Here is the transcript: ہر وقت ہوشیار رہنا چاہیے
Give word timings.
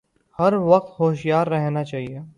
ہر 0.39 0.53
وقت 0.63 0.99
ہوشیار 0.99 1.47
رہنا 1.47 1.83
چاہیے 1.83 2.19